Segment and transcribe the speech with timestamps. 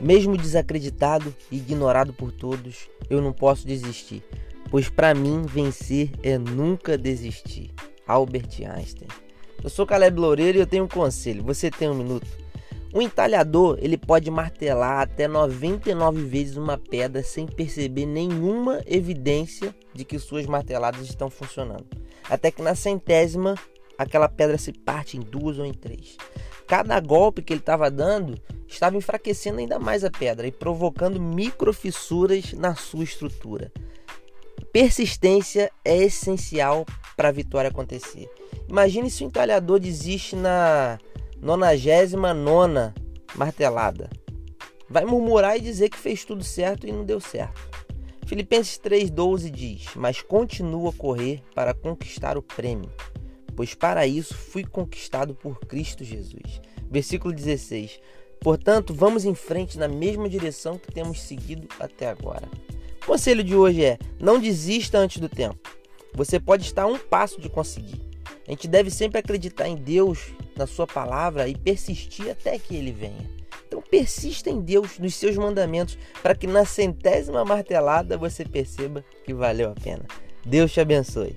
[0.00, 4.22] Mesmo desacreditado e ignorado por todos, eu não posso desistir,
[4.70, 7.70] pois para mim vencer é nunca desistir.
[8.06, 9.08] Albert Einstein.
[9.62, 11.44] Eu sou Caleb Loureiro e eu tenho um conselho.
[11.44, 12.26] Você tem um minuto?
[12.94, 20.04] Um entalhador ele pode martelar até 99 vezes uma pedra sem perceber nenhuma evidência de
[20.04, 21.84] que suas marteladas estão funcionando.
[22.30, 23.56] Até que na centésima
[23.98, 26.16] aquela pedra se parte em duas ou em três.
[26.66, 32.52] Cada golpe que ele estava dando estava enfraquecendo ainda mais a pedra e provocando microfissuras
[32.52, 33.72] na sua estrutura.
[34.72, 36.84] Persistência é essencial
[37.16, 38.30] para a vitória acontecer.
[38.68, 40.98] Imagine se o entalhador desiste na
[41.40, 42.92] 99
[43.34, 44.10] martelada.
[44.88, 47.68] Vai murmurar e dizer que fez tudo certo e não deu certo.
[48.26, 52.90] Filipenses 3,12 diz: Mas continua a correr para conquistar o prêmio,
[53.56, 56.60] pois para isso fui conquistado por Cristo Jesus.
[56.90, 58.00] Versículo 16:
[58.40, 62.48] Portanto, vamos em frente na mesma direção que temos seguido até agora.
[63.02, 65.58] O conselho de hoje é: não desista antes do tempo.
[66.14, 68.00] Você pode estar a um passo de conseguir.
[68.46, 72.92] A gente deve sempre acreditar em Deus, na Sua palavra e persistir até que Ele
[72.92, 73.38] venha.
[73.66, 79.34] Então, persista em Deus, nos seus mandamentos, para que na centésima martelada você perceba que
[79.34, 80.06] valeu a pena.
[80.44, 81.36] Deus te abençoe.